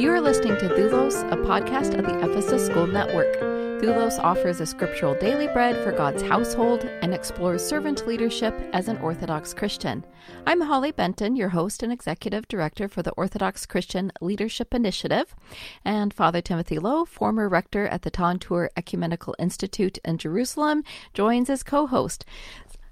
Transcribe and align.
You 0.00 0.10
are 0.12 0.20
listening 0.22 0.56
to 0.56 0.68
Thulos, 0.70 1.30
a 1.30 1.36
podcast 1.36 1.98
of 1.98 2.06
the 2.06 2.18
Ephesus 2.20 2.64
School 2.64 2.86
Network. 2.86 3.36
Thulos 3.82 4.18
offers 4.18 4.58
a 4.58 4.64
scriptural 4.64 5.14
daily 5.16 5.46
bread 5.48 5.76
for 5.84 5.92
God's 5.92 6.22
household 6.22 6.86
and 7.02 7.12
explores 7.12 7.62
servant 7.62 8.06
leadership 8.06 8.54
as 8.72 8.88
an 8.88 8.96
Orthodox 8.96 9.52
Christian. 9.52 10.02
I'm 10.46 10.62
Holly 10.62 10.90
Benton, 10.90 11.36
your 11.36 11.50
host 11.50 11.82
and 11.82 11.92
executive 11.92 12.48
director 12.48 12.88
for 12.88 13.02
the 13.02 13.12
Orthodox 13.12 13.66
Christian 13.66 14.10
Leadership 14.22 14.72
Initiative, 14.72 15.34
and 15.84 16.14
Father 16.14 16.40
Timothy 16.40 16.78
Lowe, 16.78 17.04
former 17.04 17.46
rector 17.46 17.86
at 17.86 18.00
the 18.00 18.10
Tantur 18.10 18.68
Ecumenical 18.78 19.36
Institute 19.38 19.98
in 20.02 20.16
Jerusalem, 20.16 20.82
joins 21.12 21.50
as 21.50 21.62
co 21.62 21.86
host. 21.86 22.24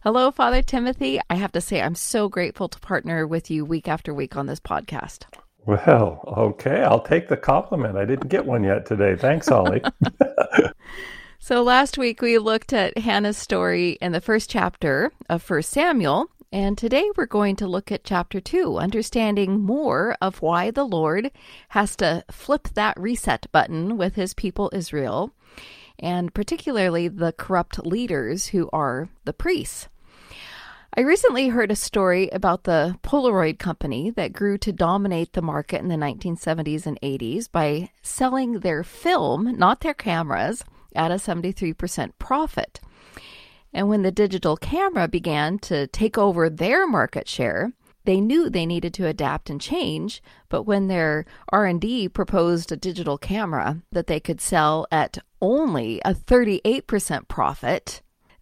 Hello, 0.01 0.30
Father 0.30 0.61
Timothy. 0.61 1.20
I 1.30 1.37
have 1.37 1.52
to 1.52 1.62
say, 1.62 1.80
I'm 1.80 1.95
so 1.95 2.29
grateful 2.29 2.69
to 2.69 2.79
partner 2.80 3.27
with 3.27 3.51
you 3.51 3.65
week 3.65 3.88
after 3.88 4.12
week 4.12 4.37
on 4.37 4.45
this 4.45 4.61
podcast. 4.61 5.25
Well, 5.69 6.25
okay. 6.27 6.83
I'll 6.83 7.03
take 7.03 7.29
the 7.29 7.37
compliment. 7.37 7.99
I 7.99 8.07
didn't 8.07 8.29
get 8.29 8.47
one 8.47 8.65
yet 8.65 8.87
today. 8.87 9.17
Thanks, 9.17 9.49
Holly. 9.49 9.83
so 11.39 11.63
last 11.63 11.99
week 11.99 12.23
we 12.23 12.39
looked 12.39 12.73
at 12.73 12.97
Hannah's 12.97 13.37
story 13.37 13.99
in 14.01 14.13
the 14.13 14.23
first 14.23 14.49
chapter 14.49 15.13
of 15.29 15.43
First 15.43 15.69
Samuel, 15.69 16.31
and 16.51 16.79
today 16.79 17.11
we're 17.19 17.27
going 17.27 17.55
to 17.57 17.67
look 17.67 17.93
at 17.93 18.03
chapter 18.03 18.41
2, 18.41 18.79
understanding 18.79 19.61
more 19.61 20.17
of 20.23 20.41
why 20.41 20.71
the 20.71 20.87
Lord 20.87 21.31
has 21.69 21.97
to 21.97 22.25
flip 22.30 22.69
that 22.73 22.99
reset 22.99 23.47
button 23.53 23.99
with 23.99 24.15
his 24.15 24.33
people 24.33 24.71
Israel 24.73 25.35
and 25.99 26.33
particularly 26.33 27.09
the 27.09 27.33
corrupt 27.33 27.85
leaders 27.85 28.47
who 28.47 28.71
are 28.73 29.11
the 29.27 29.35
priests. 29.35 29.89
I 30.95 31.02
recently 31.02 31.48
heard 31.48 31.70
a 31.70 31.77
story 31.77 32.28
about 32.30 32.65
the 32.65 32.98
Polaroid 33.02 33.59
company 33.59 34.10
that 34.10 34.33
grew 34.33 34.56
to 34.59 34.73
dominate 34.73 35.34
the 35.34 35.42
market 35.42 35.80
in 35.80 35.88
the 35.88 35.96
1970s 35.96 36.87
and 36.87 36.99
80s 37.02 37.51
by 37.51 37.90
selling 38.02 38.60
their 38.60 38.82
film, 38.82 39.57
not 39.59 39.80
their 39.80 39.95
cameras, 39.95 40.65
at 40.96 41.10
a 41.10 41.16
73% 41.16 42.13
profit. 42.18 42.80
And 43.73 43.88
when 43.88 44.02
the 44.02 44.10
digital 44.10 44.57
camera 44.57 45.07
began 45.09 45.59
to 45.60 45.87
take 45.88 46.16
over 46.16 46.48
their 46.48 46.88
market 46.88 47.29
share, 47.29 47.73
they 48.04 48.20
knew 48.20 48.48
they 48.48 48.65
needed 48.65 48.95
to 48.95 49.07
adapt 49.07 49.51
and 49.51 49.60
change, 49.60 50.23
but 50.48 50.63
when 50.63 50.88
their 50.88 51.26
R&D 51.51 52.09
proposed 52.09 52.73
a 52.73 52.76
digital 52.76 53.18
camera 53.18 53.82
that 53.93 54.07
they 54.07 54.18
could 54.18 54.41
sell 54.41 54.87
at 54.91 55.18
only 55.43 56.01
a 56.07 56.15
38% 56.15 57.29
profit, 57.29 58.01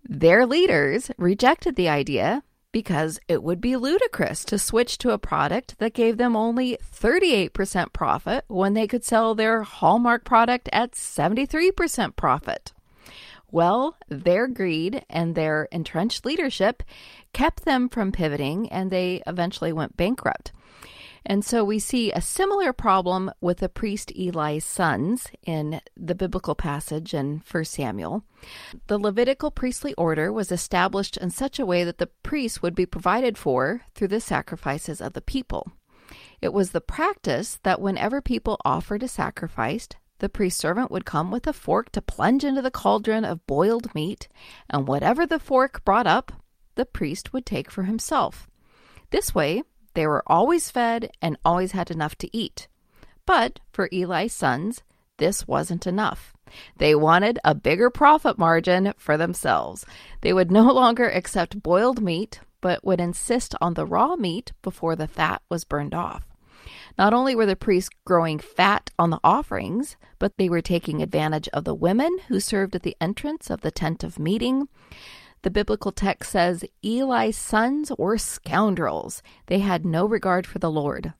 their 0.09 0.47
leaders 0.47 1.11
rejected 1.19 1.77
the 1.77 1.89
idea 1.89 2.43
because 2.73 3.19
it 3.27 3.43
would 3.43 3.61
be 3.61 3.77
ludicrous 3.77 4.45
to 4.45 4.59
switch 4.59 4.99
to 4.99 5.11
a 5.11 5.19
product 5.19 5.79
that 5.79 5.95
gave 5.95 6.19
them 6.19 6.37
only 6.37 6.77
38% 6.95 7.93
profit 7.93 8.45
when 8.49 8.75
they 8.75 8.87
could 8.87 9.03
sell 9.03 9.34
their 9.34 9.62
Hallmark 9.62 10.25
product 10.25 10.69
at 10.73 10.93
73% 10.93 12.17
profit. 12.17 12.73
Well, 13.51 13.97
their 14.09 14.47
greed 14.49 15.05
and 15.09 15.34
their 15.34 15.69
entrenched 15.73 16.27
leadership 16.27 16.83
kept 17.33 17.65
them 17.65 17.89
from 17.89 18.12
pivoting, 18.12 18.69
and 18.71 18.91
they 18.91 19.23
eventually 19.27 19.73
went 19.73 19.97
bankrupt. 19.97 20.53
And 21.29 21.45
so 21.45 21.65
we 21.65 21.81
see 21.81 22.13
a 22.13 22.21
similar 22.21 22.73
problem 22.73 23.33
with 23.41 23.59
the 23.59 23.69
priest 23.69 24.13
Eli's 24.17 24.65
sons 24.65 25.27
in 25.43 25.81
the 25.97 26.15
biblical 26.15 26.55
passage 26.55 27.13
in 27.13 27.43
1 27.51 27.65
Samuel. 27.65 28.23
The 28.87 28.97
Levitical 28.97 29.51
priestly 29.51 29.93
order 29.95 30.33
was 30.33 30.53
established 30.53 31.17
in 31.17 31.31
such 31.31 31.59
a 31.59 31.67
way 31.67 31.83
that 31.83 31.99
the 31.99 32.07
priests 32.23 32.63
would 32.63 32.77
be 32.77 32.87
provided 32.87 33.37
for 33.37 33.83
through 33.93 34.09
the 34.09 34.21
sacrifices 34.21 35.01
of 35.01 35.15
the 35.15 35.21
people. 35.21 35.73
It 36.41 36.53
was 36.53 36.71
the 36.71 36.81
practice 36.81 37.59
that 37.65 37.81
whenever 37.81 38.21
people 38.21 38.61
offered 38.65 39.03
a 39.03 39.09
sacrifice, 39.09 39.89
the 40.21 40.29
priest 40.29 40.59
servant 40.59 40.93
would 40.93 41.05
come 41.05 41.33
with 41.33 41.49
a 41.49 41.53
fork 41.53 41.91
to 41.91 42.01
plunge 42.01 42.45
into 42.45 42.62
the 42.62 42.71
cauldron 42.71 43.25
of 43.25 43.45
boiled 43.49 43.93
meat, 43.97 44.29
and 44.71 44.87
whatever 44.87 45.27
the 45.27 45.41
fork 45.41 45.84
brought 45.84 46.06
up, 46.06 46.31
the 46.77 46.87
priest 46.87 47.33
would 47.33 47.45
take 47.45 47.69
for 47.69 47.83
himself. 47.83 48.49
This 49.11 49.34
way, 49.34 49.65
they 49.97 50.07
were 50.07 50.23
always 50.27 50.71
fed 50.71 51.11
and 51.21 51.39
always 51.45 51.73
had 51.73 51.91
enough 51.91 52.17
to 52.17 52.37
eat. 52.37 52.69
But 53.25 53.59
for 53.73 53.89
Eli's 53.93 54.34
sons, 54.34 54.83
this 55.17 55.49
wasn't 55.49 55.87
enough. 55.87 56.34
They 56.77 56.95
wanted 56.95 57.39
a 57.45 57.55
bigger 57.55 57.91
profit 57.91 58.39
margin 58.39 58.93
for 58.99 59.17
themselves. 59.17 59.85
They 60.21 60.33
would 60.33 60.51
no 60.51 60.65
longer 60.73 61.09
accept 61.09 61.62
boiled 61.62 62.03
meat, 62.03 62.41
but 62.61 62.85
would 62.85 63.01
insist 63.01 63.55
on 63.61 63.75
the 63.75 63.87
raw 63.87 64.17
meat 64.17 64.53
before 64.62 64.97
the 64.97 65.09
fat 65.09 65.41
was 65.49 65.65
burned 65.65 65.95
off. 65.95 66.27
Not 66.99 67.15
only 67.15 67.35
were 67.35 67.47
the 67.47 67.56
priests 67.56 67.91
growing 68.05 68.39
fat 68.39 68.91
on 68.99 69.11
the 69.11 69.21
offerings, 69.25 69.97
but 70.19 70.37
they 70.37 70.49
were 70.49 70.62
taking 70.62 71.03
advantage 71.03 71.49
of 71.49 71.65
the 71.65 71.75
women 71.75 72.19
who 72.29 72.39
served 72.39 72.75
at 72.75 72.83
the 72.83 72.97
entrance 73.01 73.51
of 73.51 73.62
the 73.62 73.71
tent 73.71 74.05
of 74.05 74.19
meeting. 74.19 74.69
The 75.43 75.51
biblical 75.51 75.93
text 75.93 76.33
says 76.33 76.65
Eli's 76.83 77.37
sons 77.37 77.93
were 77.97 78.19
scoundrels. 78.19 79.23
They 79.47 79.61
had 79.61 79.85
no 79.85 80.07
regard 80.07 80.47
for 80.47 80.59
the 80.59 80.71
Lord. 80.71 81.13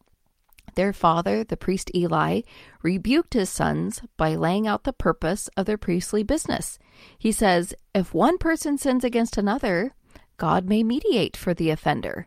Their 0.75 0.93
father, 0.93 1.43
the 1.43 1.57
priest 1.57 1.91
Eli, 1.95 2.43
rebuked 2.83 3.35
his 3.35 3.49
sons 3.49 4.03
by 4.17 4.35
laying 4.35 4.67
out 4.67 4.85
the 4.85 4.93
purpose 4.93 5.49
of 5.57 5.65
their 5.65 5.79
priestly 5.79 6.23
business. 6.23 6.79
He 7.19 7.33
says, 7.33 7.75
If 7.95 8.13
one 8.13 8.37
person 8.37 8.77
sins 8.77 9.03
against 9.03 9.39
another, 9.39 9.95
God 10.37 10.69
may 10.69 10.83
mediate 10.83 11.37
for 11.37 11.55
the 11.55 11.71
offender. 11.71 12.27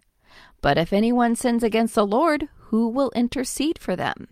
But 0.62 0.78
if 0.78 0.92
anyone 0.92 1.36
sins 1.36 1.64
against 1.64 1.96
the 1.96 2.08
Lord, 2.08 2.50
who 2.70 2.90
will 2.90 3.12
intercede 3.16 3.78
for 3.78 3.96
them? 3.96 4.28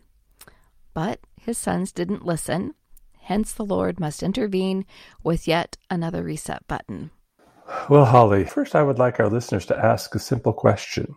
But 0.94 1.20
his 1.40 1.58
sons 1.58 1.92
didn't 1.92 2.26
listen. 2.26 2.74
Hence, 3.20 3.54
the 3.54 3.66
Lord 3.66 4.00
must 4.00 4.24
intervene 4.24 4.86
with 5.24 5.48
yet 5.48 5.78
another 5.92 6.24
reset 6.24 6.68
button. 6.68 7.12
Well, 7.90 8.06
Holly, 8.06 8.46
first 8.46 8.76
I 8.76 8.84
would 8.84 9.00
like 9.00 9.20
our 9.20 9.30
listeners 9.30 9.66
to 9.68 9.78
ask 9.78 10.16
a 10.16 10.20
simple 10.20 10.54
question. 10.54 11.14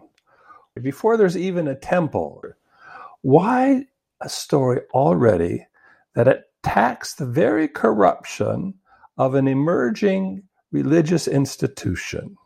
Before 0.81 1.17
there's 1.17 1.37
even 1.37 1.69
a 1.69 1.75
temple, 1.75 2.43
why 3.23 3.87
a 4.21 4.29
story 4.29 4.81
already 4.93 5.67
that 6.15 6.29
attacks 6.29 7.15
the 7.15 7.27
very 7.27 7.69
corruption 7.69 8.75
of 9.17 9.35
an 9.35 9.47
emerging 9.47 10.43
religious 10.73 11.29
institution? 11.29 12.37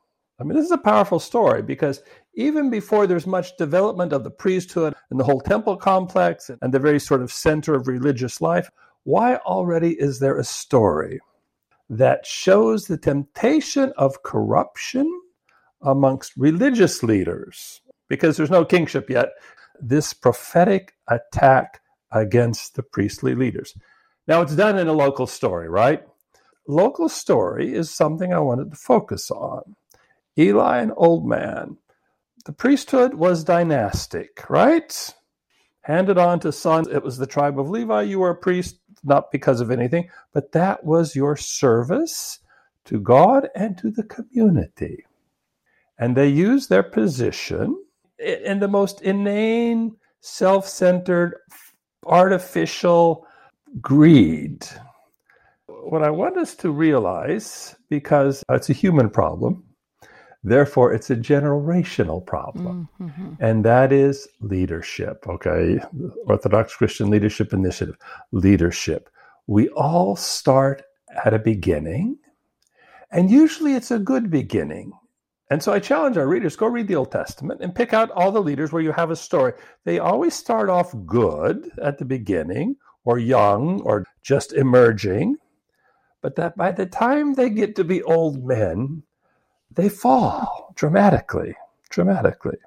I 0.41 0.45
mean, 0.45 0.57
this 0.57 0.67
is 0.67 0.73
a 0.73 0.79
powerful 0.79 1.21
story 1.21 1.63
because 1.63 2.03
even 2.35 2.69
before 2.69 3.07
there's 3.07 3.27
much 3.27 3.57
development 3.57 4.13
of 4.13 4.25
the 4.25 4.31
priesthood 4.31 4.95
and 5.11 5.21
the 5.21 5.25
whole 5.25 5.41
temple 5.41 5.77
complex 5.77 6.51
and 6.61 6.75
the 6.75 6.79
very 6.79 6.99
sort 6.99 7.23
of 7.23 7.33
center 7.33 7.75
of 7.75 7.89
religious 7.89 8.41
life, 8.41 8.71
why 9.05 9.37
already 9.37 9.93
is 10.01 10.19
there 10.19 10.37
a 10.37 10.45
story 10.45 11.21
that 11.89 12.27
shows 12.27 12.87
the 12.87 12.97
temptation 12.97 13.93
of 13.97 14.23
corruption 14.23 15.11
amongst 15.83 16.33
religious 16.37 17.03
leaders? 17.03 17.81
Because 18.09 18.37
there's 18.37 18.51
no 18.51 18.65
kingship 18.65 19.11
yet, 19.11 19.31
this 19.81 20.13
prophetic 20.13 20.95
attack 21.09 21.81
against 22.11 22.77
the 22.77 22.83
priestly 22.83 23.35
leaders. 23.35 23.75
Now, 24.27 24.41
it's 24.41 24.57
done 24.57 24.79
in 24.79 24.89
a 24.89 24.93
local 24.93 25.27
story, 25.27 25.69
right? 25.69 26.03
Local 26.67 27.09
story 27.09 27.75
is 27.75 27.95
something 27.95 28.33
I 28.33 28.39
wanted 28.39 28.71
to 28.71 28.77
focus 28.77 29.31
on. 29.31 29.77
Eli, 30.39 30.79
an 30.79 30.93
old 30.97 31.27
man, 31.27 31.77
the 32.47 32.53
priesthood 32.53 33.15
was 33.15 33.45
dynastic, 33.45 34.49
right? 34.49 35.15
Handed 35.83 36.19
on 36.19 36.41
to 36.41 36.53
sons. 36.53 36.89
It 36.89 37.03
was 37.03 37.19
the 37.19 37.27
tribe 37.27 37.59
of 37.59 37.69
Levi. 37.69 38.03
You 38.03 38.21
were 38.21 38.31
a 38.31 38.37
priest, 38.37 38.79
not 39.05 39.31
because 39.31 39.61
of 39.61 39.71
anything, 39.71 40.09
but 40.33 40.53
that 40.53 40.85
was 40.85 41.17
your 41.17 41.37
service 41.37 42.41
to 42.87 43.01
God 43.01 43.49
and 43.55 43.77
to 43.79 43.91
the 43.91 44.03
community. 44.05 45.05
And 45.99 46.17
they 46.17 46.29
used 46.29 46.69
their 46.69 46.83
position 46.83 47.77
in 48.19 48.61
the 48.61 48.69
most 48.69 49.03
inane, 49.03 49.97
self 50.21 50.69
centered, 50.69 51.37
artificial 52.07 53.27
greed. 53.81 54.67
What 55.67 56.03
I 56.03 56.11
want 56.11 56.37
us 56.37 56.55
to 56.57 56.71
realize, 56.71 57.77
because 57.89 58.43
it's 58.51 58.71
a 58.71 58.75
human 58.75 59.11
problem, 59.11 59.64
Therefore, 60.47 60.93
it's 60.93 61.09
a 61.09 61.17
generational 61.17 62.25
problem. 62.25 62.89
Mm-hmm. 63.01 63.33
And 63.41 63.65
that 63.65 63.93
is 63.93 64.29
leadership, 64.41 65.25
okay? 65.27 65.81
Orthodox 66.27 66.77
Christian 66.77 67.09
Leadership 67.09 67.55
Initiative, 67.55 67.97
leadership. 68.31 69.09
We 69.47 69.71
all 69.71 70.17
start 70.17 70.83
at 71.25 71.33
a 71.33 71.39
beginning, 71.39 72.19
and 73.11 73.31
usually 73.31 73.75
it's 73.75 73.91
a 73.91 73.99
good 73.99 74.31
beginning. 74.31 74.93
And 75.51 75.63
so 75.63 75.73
I 75.73 75.79
challenge 75.79 76.19
our 76.19 76.27
readers 76.27 76.57
go 76.57 76.67
read 76.67 76.89
the 76.89 76.97
Old 76.97 77.13
Testament 77.13 77.61
and 77.63 77.75
pick 77.75 77.95
out 77.95 78.11
all 78.11 78.33
the 78.33 78.43
leaders 78.43 78.71
where 78.71 78.83
you 78.83 78.93
have 78.93 79.11
a 79.11 79.17
story. 79.17 79.55
They 79.85 79.99
always 79.99 80.35
start 80.35 80.69
off 80.69 80.95
good 81.07 81.71
at 81.83 81.99
the 81.99 82.05
beginning, 82.05 82.77
or 83.05 83.19
young, 83.19 83.81
or 83.83 84.05
just 84.23 84.53
emerging. 84.53 85.37
But 86.21 86.37
that 86.37 86.57
by 86.57 86.73
the 86.73 86.87
time 86.87 87.35
they 87.35 87.51
get 87.51 87.77
to 87.77 87.85
be 87.85 88.03
old 88.03 88.45
men, 88.45 89.05
they 89.75 89.89
fall 89.89 90.73
dramatically, 90.75 91.55
dramatically. 91.91 92.59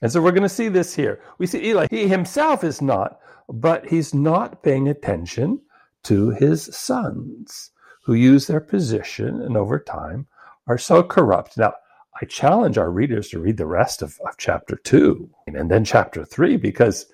And 0.00 0.12
so 0.12 0.22
we're 0.22 0.32
going 0.32 0.42
to 0.42 0.48
see 0.48 0.68
this 0.68 0.94
here. 0.94 1.20
We 1.38 1.46
see 1.46 1.64
Eli, 1.64 1.86
he 1.90 2.08
himself 2.08 2.62
is 2.62 2.80
not, 2.80 3.18
but 3.48 3.86
he's 3.86 4.14
not 4.14 4.62
paying 4.62 4.88
attention 4.88 5.60
to 6.04 6.30
his 6.30 6.64
sons 6.76 7.70
who 8.04 8.14
use 8.14 8.46
their 8.46 8.60
position 8.60 9.42
and 9.42 9.56
over 9.56 9.78
time 9.78 10.26
are 10.66 10.78
so 10.78 11.02
corrupt. 11.02 11.58
Now, 11.58 11.74
I 12.20 12.26
challenge 12.26 12.78
our 12.78 12.90
readers 12.90 13.28
to 13.30 13.38
read 13.38 13.56
the 13.56 13.66
rest 13.66 14.02
of, 14.02 14.18
of 14.26 14.36
chapter 14.38 14.76
two 14.76 15.30
and 15.46 15.70
then 15.70 15.84
chapter 15.84 16.24
three 16.24 16.56
because 16.56 17.06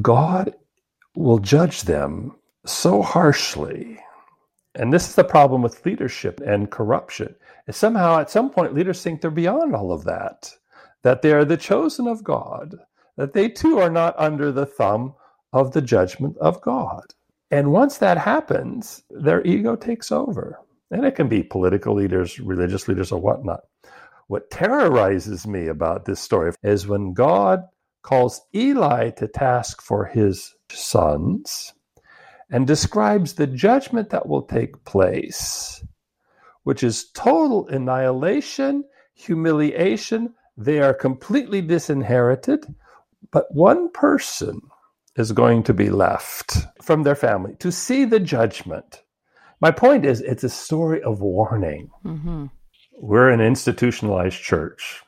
God 0.00 0.54
will 1.14 1.38
judge 1.38 1.82
them 1.82 2.36
so 2.64 3.02
harshly. 3.02 3.98
And 4.74 4.92
this 4.92 5.08
is 5.08 5.14
the 5.14 5.24
problem 5.24 5.62
with 5.62 5.84
leadership 5.84 6.40
and 6.40 6.70
corruption. 6.70 7.34
Is 7.66 7.76
somehow 7.76 8.18
at 8.18 8.30
some 8.30 8.50
point 8.50 8.74
leaders 8.74 9.02
think 9.02 9.20
they're 9.20 9.30
beyond 9.30 9.74
all 9.74 9.92
of 9.92 10.04
that, 10.04 10.52
that 11.02 11.22
they 11.22 11.32
are 11.32 11.44
the 11.44 11.56
chosen 11.56 12.06
of 12.06 12.24
God, 12.24 12.76
that 13.16 13.34
they 13.34 13.48
too 13.48 13.78
are 13.78 13.90
not 13.90 14.14
under 14.18 14.50
the 14.50 14.66
thumb 14.66 15.14
of 15.52 15.72
the 15.72 15.82
judgment 15.82 16.36
of 16.38 16.60
God. 16.62 17.04
And 17.50 17.72
once 17.72 17.98
that 17.98 18.16
happens, 18.16 19.02
their 19.10 19.44
ego 19.46 19.76
takes 19.76 20.10
over. 20.10 20.58
And 20.90 21.04
it 21.04 21.14
can 21.14 21.28
be 21.28 21.42
political 21.42 21.94
leaders, 21.94 22.40
religious 22.40 22.88
leaders, 22.88 23.12
or 23.12 23.20
whatnot. 23.20 23.60
What 24.28 24.50
terrorizes 24.50 25.46
me 25.46 25.66
about 25.66 26.06
this 26.06 26.20
story 26.20 26.52
is 26.62 26.86
when 26.86 27.12
God 27.12 27.64
calls 28.02 28.40
Eli 28.54 29.10
to 29.10 29.28
task 29.28 29.82
for 29.82 30.06
his 30.06 30.54
sons 30.70 31.74
and 32.52 32.66
describes 32.66 33.32
the 33.32 33.46
judgment 33.46 34.10
that 34.10 34.28
will 34.28 34.42
take 34.42 34.84
place, 34.84 35.82
which 36.62 36.84
is 36.84 37.10
total 37.12 37.66
annihilation, 37.68 38.84
humiliation. 39.14 40.34
They 40.56 40.80
are 40.80 40.92
completely 40.92 41.62
disinherited, 41.62 42.72
but 43.30 43.52
one 43.54 43.90
person 43.90 44.60
is 45.16 45.32
going 45.32 45.62
to 45.62 45.74
be 45.74 45.88
left 45.88 46.58
from 46.82 47.02
their 47.02 47.14
family 47.14 47.56
to 47.58 47.72
see 47.72 48.04
the 48.04 48.20
judgment. 48.20 49.02
My 49.60 49.70
point 49.70 50.04
is, 50.04 50.20
it's 50.20 50.44
a 50.44 50.50
story 50.50 51.02
of 51.02 51.20
warning. 51.20 51.90
Mm-hmm. 52.04 52.46
We're 52.98 53.30
an 53.30 53.40
institutionalized 53.40 54.42
church. 54.42 55.02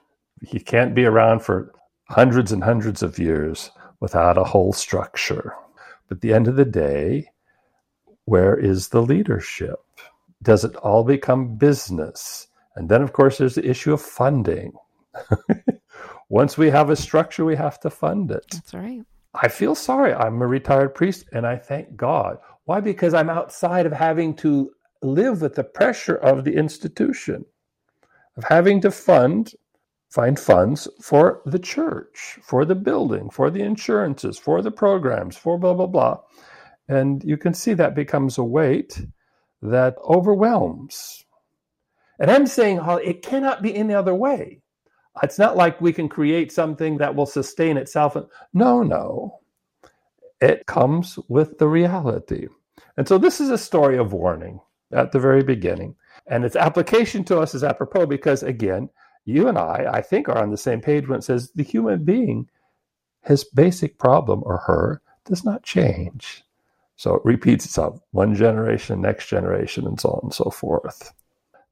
You 0.51 0.61
can't 0.61 0.95
be 0.95 1.05
around 1.05 1.41
for 1.41 1.75
hundreds 2.09 2.53
and 2.53 2.65
hundreds 2.65 3.03
of 3.03 3.19
years 3.19 3.71
without 4.01 4.39
a 4.39 4.45
whole 4.45 4.73
structure. 4.73 5.55
But 6.09 6.19
at 6.19 6.21
the 6.23 6.33
end 6.33 6.49
of 6.49 6.57
the 6.57 6.65
day, 6.65 7.31
where 8.25 8.59
is 8.59 8.89
the 8.89 9.03
leadership? 9.03 9.79
Does 10.43 10.65
it 10.65 10.77
all 10.77 11.05
become 11.05 11.57
business? 11.57 12.49
And 12.77 12.89
then, 12.89 13.03
of 13.03 13.13
course, 13.13 13.39
there's 13.39 13.55
the 13.55 13.69
issue 13.69 13.93
of 13.93 14.01
funding. 14.01 14.73
Once 16.29 16.59
we 16.59 16.71
have 16.71 16.91
a 16.91 16.97
structure, 16.97 17.45
we 17.45 17.57
have 17.57 17.79
to 17.81 17.91
fund 17.91 18.31
it. 18.31 18.47
That's 18.51 18.75
right. 18.75 19.03
I 19.35 19.49
feel 19.49 19.75
sorry. 19.75 20.15
I'm 20.15 20.41
a 20.43 20.47
retired 20.47 20.95
priest 20.95 21.27
and 21.33 21.47
I 21.47 21.57
thank 21.57 21.97
God. 21.97 22.39
Why? 22.65 22.81
Because 22.81 23.15
I'm 23.15 23.31
outside 23.31 23.85
of 23.85 23.93
having 23.93 24.35
to 24.37 24.71
live 25.03 25.43
with 25.43 25.55
the 25.55 25.65
pressure 25.65 26.17
of 26.17 26.45
the 26.45 26.55
institution, 26.55 27.45
of 28.37 28.45
having 28.45 28.81
to 28.81 28.91
fund, 28.91 29.53
find 30.09 30.39
funds 30.39 30.89
for 31.01 31.43
the 31.45 31.59
church, 31.59 32.39
for 32.43 32.65
the 32.65 32.75
building, 32.75 33.29
for 33.29 33.51
the 33.51 33.63
insurances, 33.63 34.39
for 34.39 34.63
the 34.63 34.71
programs, 34.71 35.37
for 35.37 35.59
blah, 35.59 35.75
blah, 35.75 35.87
blah. 35.87 36.21
And 36.89 37.23
you 37.25 37.37
can 37.37 37.55
see 37.55 37.75
that 37.75 37.95
becomes 37.95 38.39
a 38.39 38.45
weight 38.45 39.01
that 39.63 39.97
overwhelms. 40.05 41.25
And 42.19 42.31
I'm 42.31 42.47
saying, 42.47 42.81
it 43.05 43.23
cannot 43.23 43.63
be 43.63 43.75
any 43.75 43.95
other 43.95 44.15
way. 44.15 44.61
It's 45.23 45.39
not 45.39 45.57
like 45.57 45.81
we 45.81 45.93
can 45.93 46.09
create 46.09 46.53
something 46.53 46.99
that 46.99 47.15
will 47.15 47.27
sustain 47.27 47.77
itself. 47.77 48.17
No, 48.53 48.83
no. 48.83 49.41
It 50.41 50.67
comes 50.67 51.19
with 51.29 51.59
the 51.59 51.69
reality. 51.69 52.49
And 52.97 53.09
so 53.09 53.19
this 53.19 53.41
is 53.41 53.51
a 53.51 53.59
story 53.59 53.97
of 53.97 54.13
warning 54.13 54.61
at 54.93 55.13
the 55.13 55.19
very 55.21 55.43
beginning. 55.43 55.97
And 56.27 56.45
its 56.45 56.57
application 56.57 57.25
to 57.25 57.41
us 57.41 57.55
is 57.55 57.65
apropos 57.65 58.07
because, 58.07 58.43
again, 58.43 58.91
you 59.25 59.49
and 59.49 59.57
I, 59.57 59.87
I 59.91 60.03
think, 60.03 60.29
are 60.29 60.39
on 60.39 60.51
the 60.51 60.57
same 60.57 60.81
page 60.81 61.09
when 61.09 61.19
it 61.21 61.25
says 61.25 61.51
the 61.53 61.63
human 61.63 62.05
being, 62.05 62.49
his 63.23 63.45
basic 63.45 63.99
problem 63.99 64.43
or 64.45 64.59
her 64.59 65.01
does 65.25 65.45
not 65.45 65.63
change. 65.63 66.45
So 66.97 67.15
it 67.15 67.23
repeats 67.25 67.65
itself 67.65 67.99
one 68.13 68.35
generation, 68.35 69.01
next 69.01 69.29
generation, 69.29 69.87
and 69.87 70.01
so 70.01 70.11
on 70.11 70.21
and 70.25 70.35
so 70.35 70.51
forth. 70.51 71.13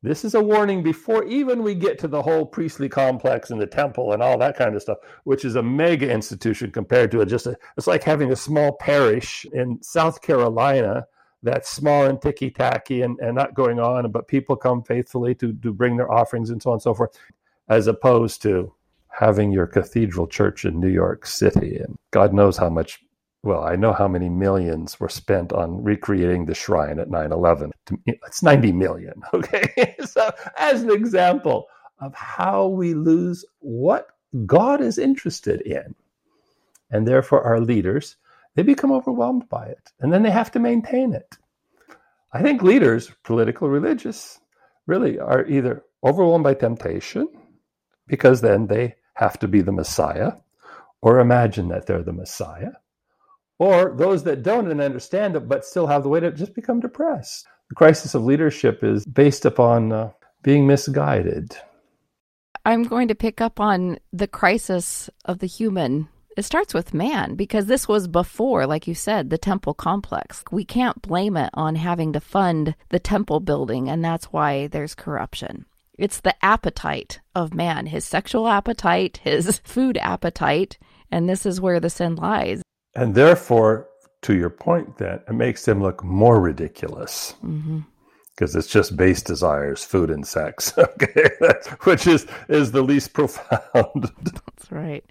This 0.03 0.25
is 0.25 0.35
a 0.35 0.43
warning 0.43 0.83
before 0.83 1.23
even 1.25 1.63
we 1.63 1.77
get 1.77 1.97
to 2.01 2.09
the 2.09 2.23
whole 2.23 2.45
priestly 2.45 2.89
complex 2.89 3.51
and 3.51 3.61
the 3.61 3.69
temple 3.69 4.13
and 4.13 4.21
all 4.21 4.37
that 4.39 4.57
kind 4.57 4.75
of 4.75 4.83
stuff, 4.83 4.99
which 5.23 5.45
is 5.45 5.55
a 5.55 5.63
mega 5.63 6.11
institution 6.11 6.73
compared 6.73 7.13
to 7.13 7.21
a, 7.21 7.27
just 7.27 7.47
a, 7.47 7.57
it's 7.77 7.87
like 7.87 8.03
having 8.03 8.33
a 8.33 8.37
small 8.37 8.73
parish 8.73 9.47
in 9.53 9.81
South 9.81 10.21
Carolina 10.21 11.07
that's 11.45 11.69
small 11.69 12.05
and 12.05 12.21
ticky 12.21 12.51
tacky 12.51 13.03
and, 13.03 13.19
and 13.21 13.37
not 13.37 13.55
going 13.55 13.79
on, 13.79 14.11
but 14.11 14.27
people 14.27 14.57
come 14.57 14.83
faithfully 14.83 15.37
to, 15.37 15.53
to 15.53 15.73
bring 15.73 15.97
their 15.97 16.11
offerings 16.11 16.51
and 16.51 16.61
so 16.61 16.71
on 16.71 16.75
and 16.75 16.83
so 16.83 16.95
forth, 16.95 17.17
as 17.69 17.87
opposed 17.87 18.43
to 18.43 18.73
having 19.09 19.53
your 19.53 19.69
cathedral 19.69 20.27
church 20.27 20.65
in 20.65 20.81
New 20.81 20.89
York 20.89 21.27
City. 21.27 21.77
And 21.77 21.97
God 22.11 22.33
knows 22.33 22.57
how 22.57 22.71
much 22.71 23.05
well, 23.43 23.65
I 23.65 23.75
know 23.75 23.93
how 23.93 24.07
many 24.07 24.29
millions 24.29 25.01
were 25.01 25.09
spent 25.09 25.53
on 25.53 25.83
recreating 25.83 26.47
the 26.47 26.55
shrine 26.55 26.99
at 27.01 27.11
9 27.11 27.33
11. 27.33 27.73
It's 28.07 28.43
90 28.43 28.73
million. 28.73 29.15
Okay. 29.35 29.97
so, 30.05 30.31
as 30.57 30.83
an 30.83 30.91
example 30.91 31.67
of 32.01 32.15
how 32.15 32.67
we 32.67 32.95
lose 32.95 33.45
what 33.61 34.09
God 34.47 34.81
is 34.81 34.99
interested 34.99 35.61
in. 35.63 35.95
And 36.91 37.07
therefore, 37.07 37.43
our 37.43 37.61
leaders, 37.61 38.17
they 38.55 38.63
become 38.63 38.93
overwhelmed 38.93 39.49
by 39.49 39.67
it. 39.67 39.93
And 40.01 40.13
then 40.13 40.23
they 40.23 40.31
have 40.31 40.51
to 40.53 40.59
maintain 40.59 41.13
it. 41.13 41.37
I 42.33 42.43
think 42.43 42.63
leaders, 42.63 43.11
political, 43.25 43.69
religious, 43.69 44.41
really 44.87 45.19
are 45.19 45.47
either 45.47 45.85
overwhelmed 46.05 46.45
by 46.45 46.55
temptation 46.55 47.29
because 48.07 48.41
then 48.41 48.67
they 48.67 48.95
have 49.15 49.39
to 49.41 49.49
be 49.49 49.63
the 49.63 49.73
Messiah 49.73 50.33
or 51.03 51.21
imagine 51.21 51.69
that 51.69 51.87
they're 51.87 52.03
the 52.03 52.13
Messiah 52.13 52.73
or 53.63 53.95
those 53.97 54.25
that 54.25 54.43
don't 54.43 54.69
and 54.73 54.81
understand 54.81 55.37
it 55.37 55.49
but 55.49 55.65
still 55.65 55.87
have 55.87 56.03
the 56.03 56.09
weight 56.09 56.25
of 56.25 56.35
just 56.35 56.53
become 56.53 56.81
depressed. 56.81 57.47
The 57.69 57.77
crisis 57.77 58.13
of 58.13 58.25
leadership 58.25 58.83
is 58.83 59.07
based 59.07 59.45
upon 59.45 59.93
uh, 59.93 60.11
being 60.43 60.67
misguided. 60.67 61.57
I'm 62.67 62.83
going 62.83 63.07
to 63.07 63.15
pick 63.15 63.41
up 63.41 63.61
on 63.61 63.99
the 64.13 64.27
crisis 64.27 65.09
of 65.25 65.39
the 65.39 65.47
human. 65.47 66.09
It 66.37 66.43
starts 66.43 66.75
with 66.75 66.93
man 66.93 67.37
because 67.37 67.67
this 67.67 67.87
was 67.87 68.09
before, 68.09 68.67
like 68.67 68.89
you 68.89 68.97
said, 68.97 69.31
the 69.31 69.39
temple 69.39 69.75
complex. 69.75 70.43
We 70.51 70.65
can't 70.65 71.01
blame 71.01 71.37
it 71.37 71.51
on 71.55 71.77
having 71.77 72.13
to 72.15 72.21
fund 72.21 72.75
the 72.89 72.99
temple 72.99 73.39
building, 73.39 73.89
and 73.89 74.05
that's 74.05 74.27
why 74.27 74.67
there's 74.67 74.97
corruption. 74.97 75.67
It's 75.97 76.21
the 76.21 76.35
appetite 76.45 77.21
of 77.35 77.55
man, 77.55 77.87
his 77.87 78.05
sexual 78.05 78.49
appetite, 78.49 79.21
his 79.23 79.59
food 79.65 79.99
appetite, 79.99 80.79
and 81.13 81.29
this 81.29 81.47
is 81.47 81.61
where 81.61 81.79
the 81.79 81.91
sin 81.91 82.17
lies. 82.17 82.62
And 82.95 83.15
therefore, 83.15 83.89
to 84.23 84.35
your 84.35 84.51
point, 84.51 84.99
then 84.99 85.21
it 85.29 85.33
makes 85.33 85.65
them 85.65 85.83
look 85.83 86.05
more 86.05 86.41
ridiculous. 86.41 87.35
Mm-hmm 87.45 87.81
because 88.35 88.57
it's 88.57 88.69
just 88.69 88.97
base 88.97 89.23
desires, 89.23 89.85
food 89.85 90.11
and 90.11 90.27
sex. 90.27 90.73
Okay, 90.79 91.31
which 91.85 92.07
is 92.07 92.27
is 92.49 92.73
the 92.73 92.83
least 92.83 93.13
profound. 93.13 94.11
That's 94.23 94.71
right. 94.71 95.05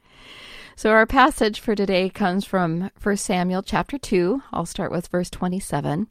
So 0.76 0.90
our 0.90 1.06
passage 1.06 1.60
for 1.60 1.76
today 1.76 2.10
comes 2.10 2.46
from 2.46 2.90
1 3.02 3.18
Samuel 3.18 3.62
chapter 3.62 3.98
2. 3.98 4.42
I'll 4.52 4.66
start 4.66 4.92
with 4.92 5.08
verse 5.08 5.30
27. 5.30 6.08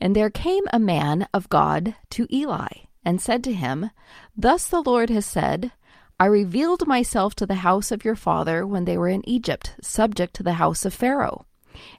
And 0.00 0.16
there 0.16 0.30
came 0.30 0.64
a 0.72 0.78
man 0.78 1.28
of 1.32 1.48
God 1.48 1.94
to 2.10 2.26
Eli 2.34 2.68
and 3.04 3.20
said 3.20 3.44
to 3.44 3.52
him, 3.52 3.90
Thus 4.36 4.66
the 4.66 4.82
Lord 4.82 5.10
has 5.10 5.26
said, 5.26 5.72
I 6.18 6.26
revealed 6.26 6.86
myself 6.86 7.34
to 7.36 7.46
the 7.46 7.56
house 7.56 7.90
of 7.90 8.04
your 8.04 8.14
father 8.14 8.66
when 8.66 8.84
they 8.84 8.96
were 8.96 9.08
in 9.08 9.28
Egypt, 9.28 9.74
subject 9.82 10.34
to 10.34 10.42
the 10.42 10.54
house 10.54 10.84
of 10.84 10.94
Pharaoh. 10.94 11.46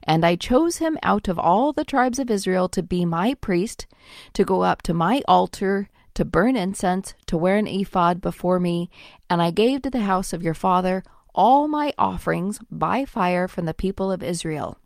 And 0.02 0.24
I 0.24 0.36
chose 0.36 0.76
him 0.76 0.98
out 1.02 1.28
of 1.28 1.38
all 1.38 1.72
the 1.72 1.84
tribes 1.84 2.18
of 2.18 2.30
Israel 2.30 2.68
to 2.70 2.82
be 2.82 3.04
my 3.04 3.34
priest, 3.34 3.86
to 4.32 4.44
go 4.44 4.62
up 4.62 4.82
to 4.82 4.94
my 4.94 5.22
altar, 5.26 5.88
to 6.14 6.24
burn 6.24 6.56
incense, 6.56 7.14
to 7.26 7.36
wear 7.36 7.56
an 7.56 7.66
ephod 7.66 8.20
before 8.20 8.60
me, 8.60 8.88
and 9.28 9.42
I 9.42 9.50
gave 9.50 9.82
to 9.82 9.90
the 9.90 10.02
house 10.02 10.32
of 10.32 10.42
your 10.42 10.54
father 10.54 11.02
all 11.34 11.66
my 11.66 11.92
offerings 11.98 12.60
by 12.70 13.04
fire 13.04 13.48
from 13.48 13.64
the 13.66 13.74
people 13.74 14.12
of 14.12 14.22
Israel. 14.22 14.78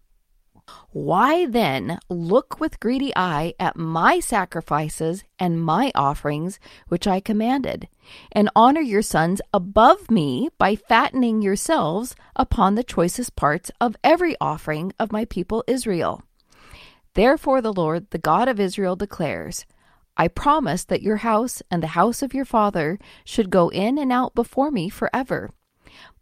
Why 0.91 1.47
then 1.47 1.99
look 2.09 2.61
with 2.61 2.81
greedy 2.81 3.13
eye 3.17 3.55
at 3.59 3.77
my 3.77 4.21
sacrifices 4.21 5.25
and 5.39 5.63
my 5.63 5.93
offerings, 5.95 6.59
which 6.89 7.07
I 7.07 7.21
commanded, 7.21 7.89
and 8.33 8.51
honor 8.55 8.81
your 8.81 9.03
sons 9.03 9.41
above 9.53 10.11
me 10.11 10.49
by 10.59 10.77
fattening 10.77 11.43
yourselves 11.43 12.15
upon 12.37 12.75
the 12.75 12.85
choicest 12.85 13.37
parts 13.37 13.71
of 13.81 13.97
every 14.03 14.37
offering 14.41 14.93
of 14.99 15.13
my 15.13 15.25
people 15.25 15.65
Israel? 15.67 16.23
Therefore, 17.15 17.61
the 17.61 17.73
Lord, 17.73 18.11
the 18.11 18.19
God 18.19 18.49
of 18.49 18.61
Israel, 18.61 18.97
declares, 18.97 19.67
I 20.17 20.29
promise 20.29 20.85
that 20.85 21.03
your 21.03 21.19
house 21.19 21.63
and 21.71 21.83
the 21.83 21.89
house 21.89 22.23
of 22.23 22.35
your 22.35 22.45
father 22.45 22.99
should 23.25 23.51
go 23.51 23.69
in 23.69 23.99
and 23.99 24.13
out 24.13 24.35
before 24.35 24.71
me 24.71 24.89
forever. 24.89 25.51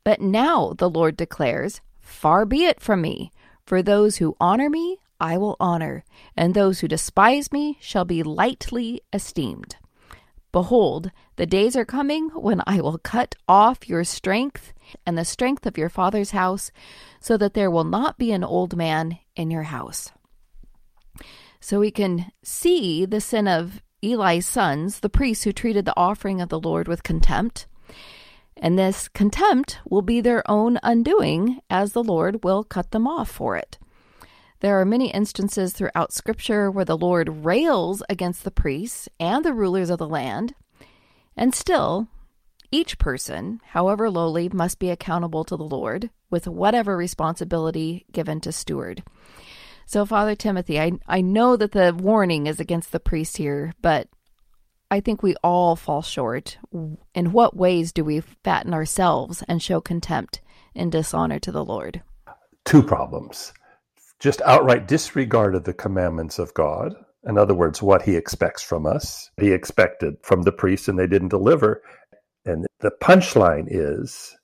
But 0.05 0.21
now 0.21 0.75
the 0.77 0.91
Lord 0.91 1.17
declares, 1.17 1.81
Far 2.01 2.45
be 2.45 2.65
it 2.65 2.81
from 2.81 3.01
me, 3.01 3.33
for 3.65 3.83
those 3.83 4.19
who 4.19 4.37
honor 4.41 4.71
me 4.71 4.99
I 5.21 5.39
will 5.39 5.57
honor, 5.59 6.05
and 6.37 6.53
those 6.53 6.81
who 6.81 6.89
despise 6.89 7.51
me 7.51 7.79
shall 7.81 8.05
be 8.05 8.23
lightly 8.23 9.01
esteemed. 9.13 9.77
Behold, 10.57 11.11
the 11.37 11.45
days 11.45 11.77
are 11.77 11.85
coming 11.85 12.31
when 12.31 12.63
I 12.67 12.81
will 12.81 12.97
cut 12.97 13.35
off 13.47 13.91
your 13.91 14.05
strength 14.05 14.73
and 15.05 15.19
the 15.19 15.25
strength 15.27 15.67
of 15.67 15.77
your 15.77 15.91
father's 15.91 16.31
house, 16.31 16.73
so 17.21 17.37
that 17.37 17.53
there 17.53 17.71
will 17.71 17.85
not 17.85 18.17
be 18.17 18.33
an 18.33 18.43
old 18.43 18.75
man 18.75 19.19
in 19.37 19.51
your 19.51 19.65
house. 19.65 20.13
So 21.61 21.79
we 21.79 21.91
can 21.91 22.33
see 22.43 23.05
the 23.05 23.21
sin 23.21 23.47
of 23.47 23.83
Eli's 24.03 24.47
sons, 24.47 25.01
the 25.01 25.11
priests 25.11 25.45
who 25.45 25.53
treated 25.53 25.85
the 25.85 25.93
offering 25.95 26.41
of 26.41 26.49
the 26.49 26.59
Lord 26.59 26.89
with 26.89 27.03
contempt. 27.03 27.67
And 28.57 28.79
this 28.79 29.09
contempt 29.09 29.81
will 29.87 30.01
be 30.01 30.23
their 30.23 30.43
own 30.51 30.79
undoing, 30.83 31.61
as 31.69 31.93
the 31.93 32.03
Lord 32.03 32.45
will 32.45 32.65
cut 32.65 32.93
them 32.93 33.07
off 33.07 33.31
for 33.31 33.59
it. 33.59 33.79
There 34.61 34.81
are 34.81 34.85
many 34.85 35.11
instances 35.11 35.73
throughout 35.73 36.13
Scripture 36.13 36.71
where 36.71 36.85
the 36.85 36.97
Lord 36.97 37.45
rails 37.45 38.03
against 38.09 38.45
the 38.45 38.51
priests 38.51 39.09
and 39.21 39.45
the 39.45 39.53
rulers 39.53 39.91
of 39.91 39.99
the 39.99 40.09
land, 40.09 40.55
and 41.37 41.55
still, 41.55 42.09
each 42.71 42.99
person, 42.99 43.61
however 43.69 44.09
lowly, 44.11 44.49
must 44.49 44.79
be 44.79 44.91
accountable 44.91 45.45
to 45.45 45.57
the 45.57 45.65
Lord 45.65 46.11
with 46.31 46.49
whatever 46.49 46.97
responsibility 46.97 48.07
given 48.13 48.41
to 48.41 48.53
steward. 48.53 49.03
So, 49.85 50.05
Father 50.05 50.35
Timothy, 50.35 50.81
I, 50.81 50.93
I 51.07 51.21
know 51.21 51.57
that 51.57 51.73
the 51.73 51.95
warning 51.95 52.47
is 52.47 52.59
against 52.59 52.91
the 52.93 52.99
priest 52.99 53.37
here, 53.37 53.73
but 53.83 54.09
I 54.91 55.01
think 55.01 55.23
we 55.23 55.37
all 55.45 55.77
fall 55.77 56.03
short. 56.03 56.59
In 57.15 57.33
what 57.33 57.57
ways 57.57 57.93
do 57.93 58.05
we 58.05 58.21
fatten 58.21 58.73
ourselves 58.73 59.45
and 59.47 59.63
show 59.63 59.81
contempt 59.81 60.41
and 60.75 60.91
dishonor 60.91 61.39
to 61.41 61.53
the 61.53 61.65
Lord? 61.65 62.03
Two 62.65 62.83
problems. 62.83 63.53
Just 64.21 64.41
outright 64.43 64.89
disregard 64.89 65.55
of 65.55 65.65
the 65.65 65.75
commandments 65.75 66.39
of 66.39 66.55
God. 66.55 66.95
In 67.27 67.37
other 67.37 67.55
words, 67.55 67.83
what 67.83 68.03
he 68.03 68.17
expects 68.17 68.63
from 68.63 68.87
us. 68.87 69.31
He 69.39 69.53
expected 69.53 70.15
from 70.23 70.43
the 70.43 70.53
priests 70.53 70.89
and 70.89 70.99
they 70.99 71.07
didn't 71.07 71.29
deliver. 71.29 71.83
And 72.45 72.67
the 72.81 72.93
punchline 73.03 73.67
is, 73.69 74.37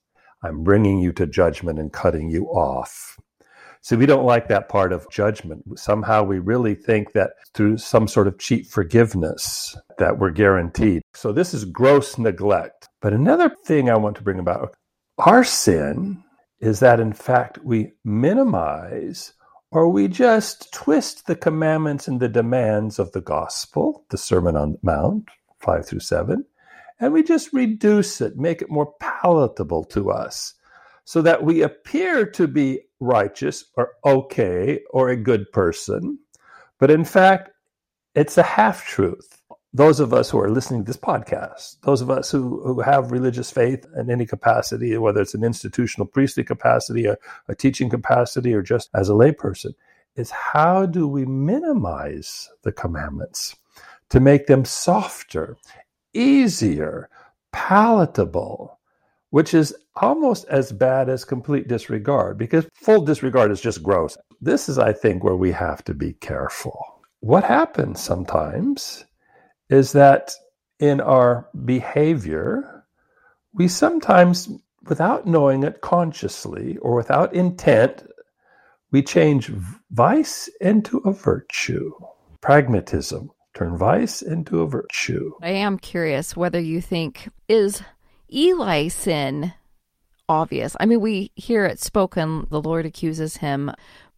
I'm 0.43 0.63
bringing 0.63 0.99
you 0.99 1.13
to 1.13 1.25
judgment 1.25 1.79
and 1.79 1.91
cutting 1.91 2.29
you 2.29 2.45
off. 2.47 3.17
So 3.81 3.97
we 3.97 4.05
don't 4.05 4.25
like 4.25 4.47
that 4.47 4.69
part 4.69 4.93
of 4.93 5.09
judgment. 5.09 5.63
Somehow 5.77 6.23
we 6.23 6.39
really 6.39 6.75
think 6.75 7.11
that 7.13 7.31
through 7.53 7.77
some 7.77 8.07
sort 8.07 8.27
of 8.27 8.39
cheap 8.39 8.65
forgiveness 8.65 9.75
that 9.97 10.19
we're 10.19 10.31
guaranteed. 10.31 11.01
So 11.13 11.33
this 11.33 11.53
is 11.53 11.65
gross 11.65 12.17
neglect. 12.17 12.87
But 13.01 13.11
another 13.11 13.53
thing 13.65 13.89
I 13.89 13.97
want 13.97 14.15
to 14.17 14.23
bring 14.23 14.39
about 14.39 14.75
our 15.17 15.43
sin 15.43 16.23
is 16.61 16.79
that 16.79 17.01
in 17.01 17.11
fact 17.11 17.59
we 17.63 17.91
minimize 18.05 19.33
or 19.73 19.89
we 19.89 20.07
just 20.07 20.71
twist 20.71 21.25
the 21.25 21.35
commandments 21.35 22.07
and 22.07 22.19
the 22.19 22.29
demands 22.29 22.99
of 22.99 23.11
the 23.11 23.21
gospel, 23.21 24.05
the 24.09 24.19
Sermon 24.19 24.55
on 24.55 24.73
the 24.73 24.79
Mount, 24.83 25.27
5 25.61 25.83
through 25.83 25.99
7, 25.99 26.45
and 26.99 27.11
we 27.11 27.23
just 27.23 27.51
reduce 27.53 28.21
it, 28.21 28.37
make 28.37 28.61
it 28.61 28.69
more 28.69 28.93
palatable 28.99 29.83
to 29.85 30.11
us 30.11 30.53
so 31.05 31.23
that 31.23 31.43
we 31.43 31.63
appear 31.63 32.23
to 32.23 32.47
be 32.47 32.81
righteous 32.99 33.65
or 33.75 33.93
okay 34.05 34.79
or 34.91 35.09
a 35.09 35.17
good 35.17 35.51
person. 35.51 36.19
But 36.79 36.91
in 36.91 37.03
fact, 37.03 37.49
it's 38.13 38.37
a 38.37 38.43
half 38.43 38.85
truth. 38.85 39.41
Those 39.75 39.99
of 39.99 40.13
us 40.13 40.29
who 40.29 40.39
are 40.39 40.51
listening 40.51 40.83
to 40.83 40.87
this 40.87 40.97
podcast, 40.97 41.81
those 41.81 42.01
of 42.01 42.11
us 42.11 42.29
who, 42.29 42.61
who 42.63 42.81
have 42.81 43.11
religious 43.11 43.49
faith 43.49 43.87
in 43.97 44.11
any 44.11 44.25
capacity, 44.25 44.95
whether 44.97 45.19
it's 45.19 45.33
an 45.33 45.43
institutional 45.43 46.05
priestly 46.05 46.43
capacity, 46.43 47.05
a, 47.05 47.17
a 47.47 47.55
teaching 47.55 47.89
capacity, 47.89 48.53
or 48.53 48.61
just 48.61 48.91
as 48.93 49.09
a 49.09 49.13
layperson, 49.13 49.73
is 50.15 50.29
how 50.29 50.85
do 50.85 51.07
we 51.07 51.25
minimize 51.25 52.51
the 52.61 52.71
commandments 52.71 53.55
to 54.09 54.19
make 54.19 54.45
them 54.45 54.63
softer, 54.63 55.57
easier, 56.13 57.09
palatable, 57.51 58.79
which 59.31 59.55
is 59.55 59.75
almost 59.95 60.45
as 60.49 60.71
bad 60.71 61.09
as 61.09 61.25
complete 61.25 61.67
disregard 61.67 62.37
because 62.37 62.67
full 62.75 63.03
disregard 63.03 63.49
is 63.49 63.59
just 63.59 63.81
gross. 63.81 64.15
This 64.39 64.69
is, 64.69 64.77
I 64.77 64.93
think, 64.93 65.23
where 65.23 65.35
we 65.35 65.51
have 65.51 65.83
to 65.85 65.95
be 65.95 66.13
careful. 66.13 67.01
What 67.21 67.43
happens 67.43 68.03
sometimes 68.03 69.05
is 69.73 69.91
that 69.93 70.31
in 70.79 71.01
our 71.01 71.49
behavior, 71.65 72.85
we 73.53 73.67
sometimes, 73.67 74.49
without 74.83 75.25
knowing 75.25 75.63
it 75.63 75.81
consciously 75.81 76.77
or 76.77 76.95
without 76.95 77.33
intent, 77.33 78.07
we 78.91 79.01
change 79.01 79.51
vice 79.89 80.47
into 80.61 80.99
a 80.99 81.11
virtue. 81.11 81.91
Pragmatism, 82.41 83.31
turn 83.55 83.75
vice 83.75 84.21
into 84.21 84.61
a 84.61 84.67
virtue. 84.67 85.31
I 85.41 85.49
am 85.49 85.79
curious 85.79 86.37
whether 86.37 86.59
you 86.59 86.79
think 86.79 87.29
is 87.47 87.81
Eli 88.31 88.89
sin 88.89 89.53
obvious. 90.29 90.75
I 90.79 90.85
mean, 90.85 91.01
we 91.01 91.31
hear 91.35 91.65
it 91.65 91.79
spoken. 91.79 92.45
The 92.51 92.61
Lord 92.61 92.85
accuses 92.85 93.37
him, 93.37 93.71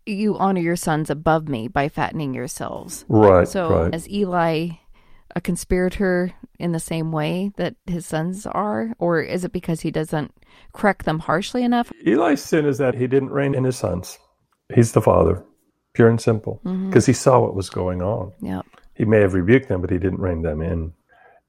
"You 0.05 0.37
honor 0.37 0.59
your 0.59 0.75
sons 0.75 1.09
above 1.09 1.47
me 1.47 1.69
by 1.69 1.87
fattening 1.87 2.33
yourselves." 2.33 3.05
Right. 3.07 3.47
So, 3.47 3.83
right. 3.83 3.95
is 3.95 4.09
Eli 4.09 4.79
a 5.35 5.41
conspirator 5.41 6.31
in 6.59 6.71
the 6.71 6.79
same 6.79 7.11
way 7.11 7.51
that 7.57 7.75
his 7.85 8.05
sons 8.05 8.45
are, 8.45 8.93
or 8.99 9.19
is 9.21 9.43
it 9.43 9.51
because 9.51 9.81
he 9.81 9.91
doesn't 9.91 10.31
correct 10.73 11.05
them 11.05 11.19
harshly 11.19 11.63
enough? 11.63 11.91
Eli's 12.05 12.41
sin 12.41 12.65
is 12.65 12.77
that 12.77 12.95
he 12.95 13.07
didn't 13.07 13.31
rein 13.31 13.53
in 13.55 13.63
his 13.65 13.77
sons. 13.77 14.17
He's 14.73 14.93
the 14.93 15.01
father, 15.01 15.43
pure 15.93 16.09
and 16.09 16.19
simple, 16.21 16.61
because 16.63 17.03
Mm-hmm. 17.05 17.11
he 17.11 17.13
saw 17.13 17.39
what 17.41 17.55
was 17.55 17.69
going 17.69 18.01
on. 18.01 18.31
Yeah, 18.41 18.61
He 18.95 19.03
may 19.05 19.19
have 19.19 19.33
rebuked 19.33 19.67
them, 19.67 19.81
but 19.81 19.89
he 19.89 19.97
didn't 19.97 20.21
rein 20.21 20.41
them 20.41 20.61
in. 20.61 20.93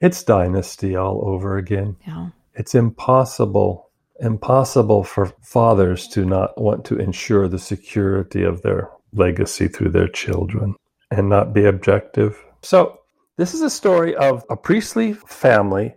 It's 0.00 0.22
dynasty 0.24 0.96
all 0.96 1.22
over 1.26 1.56
again. 1.56 1.96
yeah, 2.06 2.28
It's 2.54 2.74
impossible, 2.74 3.88
impossible 4.20 5.04
for 5.04 5.32
fathers 5.42 6.08
to 6.08 6.24
not 6.24 6.60
want 6.60 6.84
to 6.86 6.98
ensure 6.98 7.48
the 7.48 7.58
security 7.58 8.42
of 8.42 8.62
their 8.62 8.90
legacy 9.12 9.68
through 9.68 9.90
their 9.90 10.08
children 10.08 10.74
and 11.10 11.28
not 11.28 11.54
be 11.54 11.64
objective. 11.64 12.36
So, 12.62 12.98
this 13.36 13.52
is 13.52 13.60
a 13.60 13.70
story 13.70 14.14
of 14.16 14.44
a 14.48 14.56
priestly 14.56 15.12
family 15.12 15.94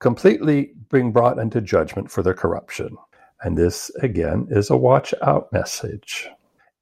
completely 0.00 0.72
being 0.90 1.12
brought 1.12 1.38
into 1.38 1.60
judgment 1.60 2.10
for 2.10 2.22
their 2.22 2.34
corruption. 2.34 2.96
And 3.42 3.56
this, 3.56 3.90
again, 4.02 4.48
is 4.50 4.70
a 4.70 4.76
watch 4.76 5.14
out 5.22 5.52
message. 5.52 6.28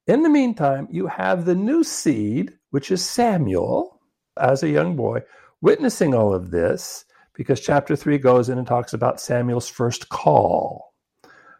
In 0.07 0.23
the 0.23 0.31
meantime, 0.31 0.89
you 0.91 1.07
have 1.07 1.45
the 1.45 1.55
new 1.55 1.85
seed, 1.85 2.55
which 2.71 2.91
is 2.91 3.05
Samuel, 3.05 4.01
as 4.39 4.63
a 4.63 4.69
young 4.69 4.97
boy, 4.97 5.23
witnessing 5.61 6.15
all 6.15 6.33
of 6.33 6.51
this 6.51 7.05
because 7.35 7.61
chapter 7.61 7.97
3 7.97 8.17
goes 8.19 8.49
in 8.49 8.57
and 8.57 8.67
talks 8.67 8.95
about 8.95 9.21
Samuel's 9.21 9.69
first 9.69 10.09
call. 10.09 10.95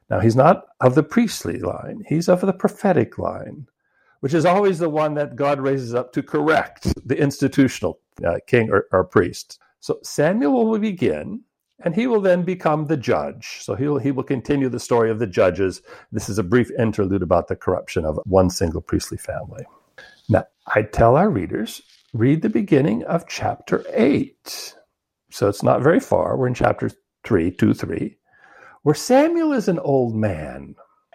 Now, 0.09 0.21
he's 0.21 0.37
not 0.37 0.65
of 0.81 0.95
the 0.95 1.03
priestly 1.03 1.59
line, 1.59 2.03
he's 2.09 2.29
of 2.29 2.41
the 2.41 2.53
prophetic 2.53 3.19
line, 3.19 3.67
which 4.21 4.33
is 4.33 4.47
always 4.47 4.79
the 4.79 4.89
one 4.89 5.15
that 5.15 5.37
God 5.37 5.61
raises 5.61 5.95
up 5.95 6.13
to 6.13 6.23
correct 6.23 6.95
the 7.07 7.19
institutional 7.19 8.01
uh, 8.25 8.37
king 8.47 8.71
or, 8.71 8.87
or 8.93 9.05
priest. 9.05 9.59
So 9.81 9.99
Samuel 10.03 10.67
will 10.67 10.79
begin, 10.79 11.43
and 11.85 11.95
he 11.95 12.07
will 12.07 12.21
then 12.21 12.43
become 12.43 12.87
the 12.87 12.97
judge. 12.97 13.59
So 13.61 13.75
he 13.75 13.87
will, 13.87 13.99
he 13.99 14.11
will 14.11 14.25
continue 14.25 14.69
the 14.69 14.81
story 14.81 15.11
of 15.11 15.19
the 15.19 15.27
judges. 15.27 15.83
This 16.13 16.29
is 16.29 16.39
a 16.39 16.43
brief 16.43 16.71
interlude 16.79 17.23
about 17.23 17.49
the 17.49 17.57
corruption 17.57 18.05
of 18.05 18.19
one 18.25 18.51
single 18.51 18.81
priestly 18.81 19.19
family. 19.19 19.65
Now, 20.29 20.45
I 20.75 20.83
tell 20.83 21.17
our 21.17 21.31
readers, 21.31 21.83
read 22.13 22.43
the 22.43 22.49
beginning 22.49 23.05
of 23.05 23.29
chapter 23.29 23.85
8. 23.93 24.75
So 25.31 25.49
it's 25.49 25.63
not 25.63 25.83
very 25.83 26.01
far. 26.01 26.37
We're 26.37 26.49
in 26.49 26.55
chapter 26.55 26.91
3, 27.25 27.51
2, 27.53 27.75
3, 27.75 28.17
where 28.83 28.95
Samuel 28.95 29.53
is 29.53 29.69
an 29.69 29.79
old 29.79 30.17
man. 30.17 30.75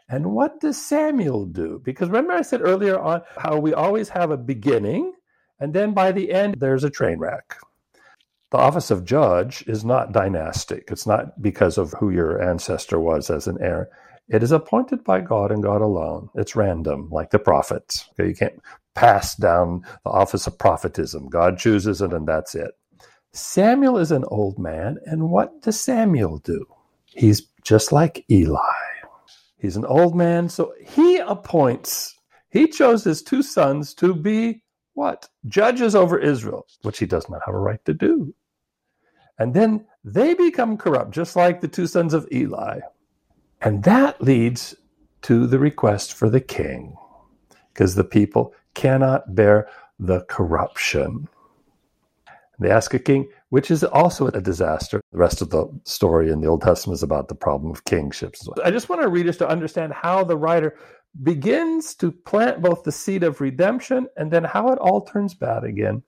And 0.09 0.33
what 0.33 0.59
does 0.59 0.77
Samuel 0.77 1.45
do? 1.45 1.81
Because 1.83 2.09
remember, 2.09 2.33
I 2.33 2.41
said 2.41 2.61
earlier 2.61 2.99
on 2.99 3.21
how 3.37 3.57
we 3.57 3.73
always 3.73 4.09
have 4.09 4.29
a 4.29 4.37
beginning, 4.37 5.13
and 5.61 5.73
then 5.73 5.93
by 5.93 6.11
the 6.11 6.33
end, 6.33 6.55
there's 6.59 6.83
a 6.83 6.89
train 6.89 7.19
wreck. 7.19 7.55
The 8.51 8.57
office 8.57 8.91
of 8.91 9.05
judge 9.05 9.63
is 9.67 9.85
not 9.85 10.11
dynastic. 10.11 10.89
It's 10.91 11.07
not 11.07 11.41
because 11.41 11.77
of 11.77 11.93
who 11.99 12.09
your 12.09 12.41
ancestor 12.41 12.99
was 12.99 13.29
as 13.29 13.47
an 13.47 13.57
heir. 13.61 13.89
It 14.27 14.43
is 14.43 14.51
appointed 14.51 15.03
by 15.05 15.21
God 15.21 15.51
and 15.51 15.63
God 15.63 15.81
alone. 15.81 16.29
It's 16.35 16.55
random, 16.55 17.09
like 17.11 17.31
the 17.31 17.39
prophets. 17.39 18.09
Okay, 18.13 18.29
you 18.29 18.35
can't 18.35 18.61
pass 18.95 19.35
down 19.35 19.83
the 20.03 20.11
office 20.11 20.47
of 20.47 20.59
prophetism. 20.59 21.29
God 21.29 21.59
chooses 21.59 22.01
it, 22.01 22.11
and 22.11 22.27
that's 22.27 22.55
it. 22.55 22.71
Samuel 23.33 23.97
is 23.97 24.11
an 24.11 24.25
old 24.27 24.59
man, 24.59 24.97
and 25.05 25.29
what 25.29 25.61
does 25.61 25.79
Samuel 25.79 26.39
do? 26.39 26.65
He's 27.05 27.43
just 27.63 27.91
like 27.91 28.25
Eli. 28.29 28.59
He's 29.57 29.77
an 29.77 29.85
old 29.85 30.15
man, 30.15 30.49
so 30.49 30.73
he 30.85 31.17
appoints, 31.17 32.17
he 32.49 32.67
chose 32.67 33.03
his 33.03 33.21
two 33.21 33.43
sons 33.43 33.93
to 33.95 34.15
be 34.15 34.63
what? 35.01 35.27
Judges 35.47 35.95
over 35.95 36.19
Israel, 36.19 36.67
which 36.83 36.99
he 36.99 37.07
does 37.07 37.27
not 37.27 37.41
have 37.43 37.55
a 37.55 37.59
right 37.59 37.83
to 37.85 37.93
do. 37.93 38.35
And 39.39 39.51
then 39.51 39.87
they 40.03 40.35
become 40.35 40.77
corrupt, 40.77 41.09
just 41.09 41.35
like 41.35 41.59
the 41.59 41.67
two 41.67 41.87
sons 41.87 42.13
of 42.13 42.27
Eli. 42.31 42.81
And 43.61 43.83
that 43.83 44.21
leads 44.21 44.75
to 45.23 45.47
the 45.47 45.57
request 45.57 46.13
for 46.13 46.29
the 46.29 46.39
king, 46.39 46.95
because 47.73 47.95
the 47.95 48.03
people 48.03 48.53
cannot 48.75 49.33
bear 49.33 49.67
the 49.97 50.21
corruption. 50.29 51.27
They 52.59 52.69
ask 52.69 52.93
a 52.93 52.99
king, 52.99 53.27
which 53.49 53.71
is 53.71 53.83
also 53.83 54.27
a 54.27 54.39
disaster. 54.39 55.01
The 55.11 55.17
rest 55.17 55.41
of 55.41 55.49
the 55.49 55.65
story 55.83 56.29
in 56.29 56.41
the 56.41 56.47
Old 56.47 56.61
Testament 56.61 56.97
is 56.99 57.03
about 57.03 57.27
the 57.27 57.33
problem 57.33 57.71
of 57.71 57.85
kingships. 57.85 58.47
I 58.63 58.69
just 58.69 58.87
want 58.87 59.01
our 59.01 59.09
readers 59.09 59.37
to 59.37 59.49
understand 59.49 59.93
how 59.93 60.23
the 60.23 60.37
writer 60.37 60.77
begins 61.23 61.95
to 61.95 62.11
plant 62.11 62.61
both 62.61 62.83
the 62.83 62.91
seed 62.91 63.23
of 63.23 63.41
redemption 63.41 64.07
and 64.17 64.31
then 64.31 64.43
how 64.43 64.69
it 64.69 64.79
all 64.79 65.01
turns 65.01 65.33
bad 65.33 65.63
again. 65.63 66.03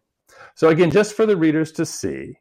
So, 0.56 0.70
again, 0.70 0.92
just 0.92 1.16
for 1.16 1.26
the 1.26 1.38
readers 1.38 1.72
to 1.74 1.86
see, 1.86 2.40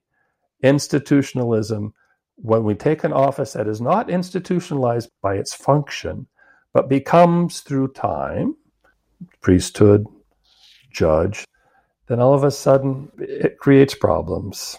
institutionalism, 0.63 1.93
when 2.37 2.65
we 2.65 2.75
take 2.75 3.05
an 3.05 3.13
office 3.13 3.53
that 3.53 3.69
is 3.69 3.81
not 3.81 4.11
institutionalized 4.11 5.11
by 5.23 5.35
its 5.35 5.53
function, 5.53 6.27
but 6.73 6.89
becomes 6.89 7.61
through 7.61 7.89
time, 7.93 8.57
priesthood, 9.41 10.07
judge, 10.91 11.47
then 12.07 12.21
all 12.21 12.35
of 12.35 12.45
a 12.45 12.51
sudden 12.51 13.11
it 13.19 13.59
creates 13.59 13.95
problems. 13.95 14.79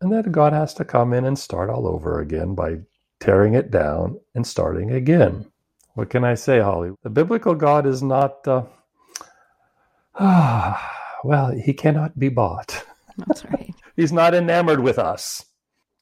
And 0.00 0.12
then 0.12 0.30
God 0.30 0.52
has 0.52 0.74
to 0.74 0.84
come 0.84 1.12
in 1.12 1.24
and 1.24 1.38
start 1.38 1.70
all 1.70 1.86
over 1.86 2.20
again 2.20 2.54
by 2.54 2.76
tearing 3.20 3.54
it 3.54 3.70
down 3.70 4.18
and 4.34 4.46
starting 4.46 4.92
again. 4.92 5.49
What 6.00 6.08
can 6.08 6.24
I 6.24 6.32
say, 6.32 6.60
Holly? 6.60 6.92
The 7.02 7.10
biblical 7.10 7.54
God 7.54 7.86
is 7.86 8.02
not, 8.02 8.48
uh, 8.48 8.62
ah, 10.14 10.96
well, 11.24 11.50
he 11.50 11.74
cannot 11.74 12.18
be 12.18 12.30
bought. 12.30 12.86
That's 13.18 13.44
right. 13.44 13.74
He's 13.96 14.10
not 14.10 14.34
enamored 14.34 14.80
with 14.80 14.98
us. 14.98 15.44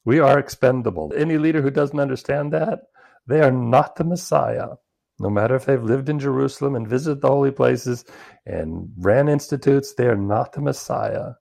We 0.05 0.19
are 0.19 0.39
expendable. 0.39 1.11
Any 1.13 1.37
leader 1.37 1.61
who 1.61 1.69
doesn't 1.69 1.99
understand 1.99 2.53
that, 2.53 2.79
they 3.27 3.41
are 3.41 3.51
not 3.51 3.97
the 3.97 4.05
Messiah. 4.05 4.75
No 5.19 5.29
matter 5.29 5.55
if 5.55 5.65
they've 5.65 5.83
lived 5.83 6.07
in 6.07 6.17
Jerusalem 6.17 6.77
and 6.77 6.87
visited 6.87 7.19
the 7.19 7.27
holy 7.27 7.51
places 7.51 8.05
and 8.45 8.93
ran 8.99 9.27
institutes, 9.27 9.95
they 9.95 10.07
are 10.07 10.15
not 10.15 10.53
the 10.53 10.61
Messiah. 10.61 11.33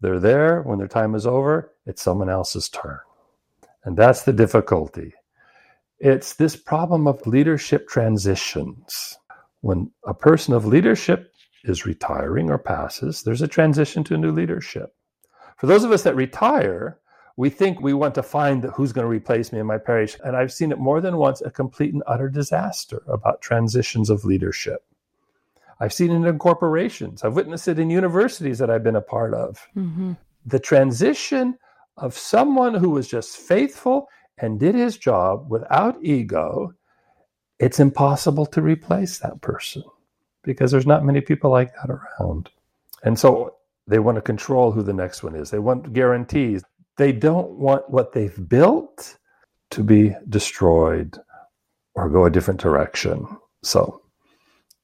They're 0.00 0.18
there 0.18 0.62
when 0.62 0.78
their 0.78 0.88
time 0.88 1.14
is 1.14 1.26
over, 1.26 1.74
it's 1.84 2.00
someone 2.00 2.30
else's 2.30 2.70
turn. 2.70 3.00
And 3.84 3.98
that's 3.98 4.22
the 4.22 4.32
difficulty. 4.32 5.12
It's 6.00 6.34
this 6.34 6.54
problem 6.54 7.08
of 7.08 7.26
leadership 7.26 7.88
transitions. 7.88 9.18
When 9.62 9.90
a 10.06 10.14
person 10.14 10.54
of 10.54 10.64
leadership 10.64 11.32
is 11.64 11.84
retiring 11.84 12.50
or 12.50 12.58
passes, 12.58 13.22
there's 13.22 13.42
a 13.42 13.48
transition 13.48 14.04
to 14.04 14.14
a 14.14 14.18
new 14.18 14.30
leadership. 14.30 14.94
For 15.56 15.66
those 15.66 15.82
of 15.82 15.90
us 15.90 16.04
that 16.04 16.14
retire, 16.14 16.98
we 17.36 17.50
think 17.50 17.80
we 17.80 17.94
want 17.94 18.14
to 18.14 18.22
find 18.22 18.64
who's 18.64 18.92
going 18.92 19.04
to 19.04 19.08
replace 19.08 19.52
me 19.52 19.58
in 19.58 19.66
my 19.66 19.78
parish. 19.78 20.16
And 20.24 20.36
I've 20.36 20.52
seen 20.52 20.70
it 20.70 20.78
more 20.78 21.00
than 21.00 21.16
once 21.16 21.40
a 21.40 21.50
complete 21.50 21.92
and 21.92 22.02
utter 22.06 22.28
disaster 22.28 23.02
about 23.08 23.42
transitions 23.42 24.08
of 24.08 24.24
leadership. 24.24 24.84
I've 25.80 25.92
seen 25.92 26.10
it 26.10 26.28
in 26.28 26.38
corporations, 26.38 27.22
I've 27.22 27.36
witnessed 27.36 27.68
it 27.68 27.78
in 27.78 27.90
universities 27.90 28.58
that 28.58 28.70
I've 28.70 28.82
been 28.82 28.96
a 28.96 29.00
part 29.00 29.34
of. 29.34 29.68
Mm-hmm. 29.76 30.12
The 30.46 30.58
transition 30.58 31.58
of 31.96 32.16
someone 32.16 32.74
who 32.74 32.90
was 32.90 33.08
just 33.08 33.36
faithful 33.36 34.08
and 34.40 34.60
did 34.60 34.74
his 34.74 34.96
job 34.96 35.50
without 35.50 36.02
ego, 36.02 36.74
it's 37.58 37.80
impossible 37.80 38.46
to 38.46 38.62
replace 38.62 39.18
that 39.18 39.40
person 39.40 39.82
because 40.42 40.70
there's 40.70 40.86
not 40.86 41.04
many 41.04 41.20
people 41.20 41.50
like 41.50 41.72
that 41.74 41.90
around. 41.90 42.50
And 43.02 43.18
so 43.18 43.56
they 43.86 43.98
want 43.98 44.16
to 44.16 44.22
control 44.22 44.70
who 44.70 44.82
the 44.82 44.92
next 44.92 45.22
one 45.22 45.34
is. 45.34 45.50
They 45.50 45.58
want 45.58 45.92
guarantees. 45.92 46.62
They 46.96 47.12
don't 47.12 47.50
want 47.52 47.88
what 47.90 48.12
they've 48.12 48.48
built 48.48 49.16
to 49.70 49.82
be 49.82 50.14
destroyed 50.28 51.18
or 51.94 52.08
go 52.08 52.24
a 52.24 52.30
different 52.30 52.60
direction. 52.60 53.26
So 53.62 54.02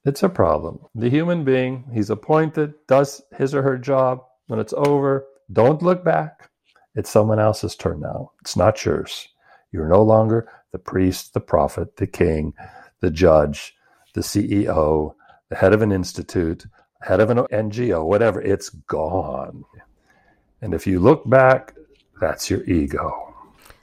it's 0.04 0.22
a 0.22 0.28
problem. 0.28 0.80
The 0.94 1.08
human 1.08 1.44
being, 1.44 1.84
he's 1.92 2.10
appointed, 2.10 2.74
does 2.88 3.22
his 3.36 3.54
or 3.54 3.62
her 3.62 3.78
job. 3.78 4.22
When 4.48 4.58
it's 4.58 4.74
over, 4.76 5.26
don't 5.52 5.82
look 5.82 6.04
back. 6.04 6.50
It's 6.94 7.10
someone 7.10 7.38
else's 7.38 7.74
turn 7.74 8.00
now. 8.00 8.32
It's 8.42 8.56
not 8.56 8.84
yours. 8.84 9.28
You're 9.74 9.88
no 9.88 10.04
longer 10.04 10.48
the 10.70 10.78
priest, 10.78 11.34
the 11.34 11.40
prophet, 11.40 11.96
the 11.96 12.06
king, 12.06 12.54
the 13.00 13.10
judge, 13.10 13.74
the 14.14 14.20
CEO, 14.20 15.16
the 15.48 15.56
head 15.56 15.72
of 15.72 15.82
an 15.82 15.90
institute, 15.90 16.64
head 17.02 17.18
of 17.18 17.28
an 17.28 17.38
NGO, 17.38 18.06
whatever. 18.06 18.40
It's 18.40 18.68
gone. 18.68 19.64
And 20.62 20.74
if 20.74 20.86
you 20.86 21.00
look 21.00 21.28
back, 21.28 21.74
that's 22.20 22.48
your 22.48 22.62
ego. 22.66 23.34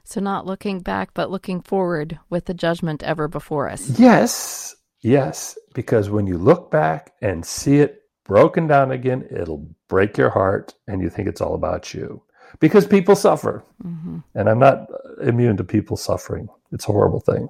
So, 0.05 0.21
not 0.21 0.45
looking 0.45 0.79
back, 0.79 1.09
but 1.13 1.29
looking 1.29 1.59
forward 1.59 2.17
with 2.29 2.45
the 2.45 2.53
judgment 2.53 3.03
ever 3.03 3.27
before 3.27 3.69
us. 3.69 3.99
Yes, 3.99 4.77
yes, 5.01 5.57
because 5.73 6.09
when 6.09 6.25
you 6.25 6.37
look 6.37 6.71
back 6.71 7.11
and 7.21 7.45
see 7.45 7.79
it 7.79 8.03
broken 8.23 8.65
down 8.65 8.91
again, 8.91 9.27
it'll 9.29 9.67
break 9.89 10.17
your 10.17 10.29
heart 10.29 10.73
and 10.87 11.01
you 11.01 11.09
think 11.09 11.27
it's 11.27 11.41
all 11.41 11.53
about 11.53 11.93
you. 11.93 12.23
Because 12.59 12.85
people 12.85 13.15
suffer. 13.15 13.63
Mm-hmm. 13.83 14.19
And 14.35 14.49
I'm 14.49 14.59
not 14.59 14.87
immune 15.21 15.57
to 15.57 15.63
people 15.63 15.97
suffering. 15.97 16.49
It's 16.71 16.87
a 16.87 16.91
horrible 16.91 17.19
thing. 17.19 17.49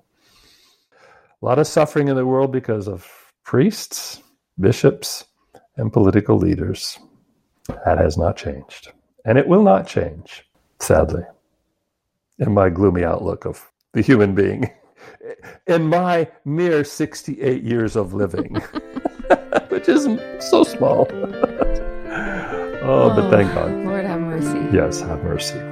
A 1.41 1.45
lot 1.45 1.59
of 1.59 1.67
suffering 1.67 2.07
in 2.07 2.15
the 2.15 2.25
world 2.25 2.51
because 2.51 2.87
of 2.87 3.07
priests, 3.43 4.21
bishops, 4.59 5.25
and 5.77 5.91
political 5.91 6.37
leaders. 6.37 6.99
That 7.85 7.97
has 7.97 8.17
not 8.17 8.37
changed. 8.37 8.91
And 9.25 9.37
it 9.37 9.47
will 9.47 9.63
not 9.63 9.87
change 9.87 10.45
sadly, 10.81 11.23
in 12.39 12.53
my 12.53 12.69
gloomy 12.69 13.03
outlook 13.03 13.45
of 13.45 13.69
the 13.93 14.01
human 14.01 14.33
being, 14.35 14.69
in 15.67 15.83
my 15.87 16.27
mere 16.45 16.83
68 16.83 17.63
years 17.63 17.95
of 17.95 18.13
living, 18.13 18.55
which 19.69 19.87
isn't 19.87 20.41
so 20.41 20.63
small. 20.63 21.07
oh, 22.83 23.13
but 23.15 23.29
thank 23.29 23.53
God. 23.53 23.71
Lord 23.85 24.05
mercy. 24.41 24.75
Yes, 24.75 25.01
have 25.01 25.23
mercy. 25.23 25.70